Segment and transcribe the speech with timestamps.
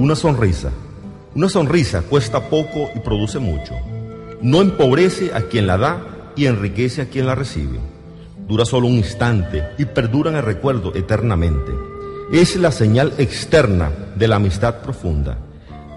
[0.00, 0.70] Una sonrisa.
[1.34, 3.74] Una sonrisa cuesta poco y produce mucho.
[4.40, 7.78] No empobrece a quien la da y enriquece a quien la recibe.
[8.48, 11.70] Dura solo un instante y perdura en el recuerdo eternamente.
[12.32, 15.36] Es la señal externa de la amistad profunda.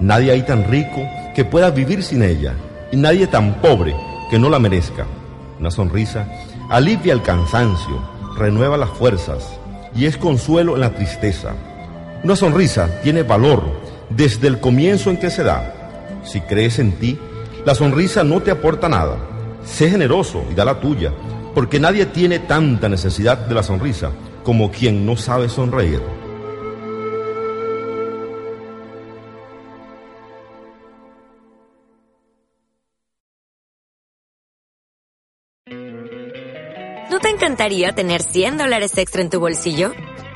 [0.02, 2.56] Nadie hay tan rico que pueda vivir sin ella
[2.92, 3.96] y nadie tan pobre
[4.30, 5.06] que no la merezca.
[5.62, 6.28] Una sonrisa
[6.70, 8.02] alivia el cansancio,
[8.38, 9.58] renueva las fuerzas
[9.96, 11.54] y es consuelo en la tristeza.
[12.22, 13.83] Una sonrisa tiene valor
[14.16, 16.22] desde el comienzo en que se da.
[16.24, 17.18] Si crees en ti,
[17.66, 19.18] la sonrisa no te aporta nada.
[19.66, 21.12] Sé generoso y da la tuya,
[21.54, 24.12] porque nadie tiene tanta necesidad de la sonrisa
[24.44, 26.02] como quien no sabe sonreír.
[37.10, 39.94] ¿No te encantaría tener 100 dólares extra en tu bolsillo?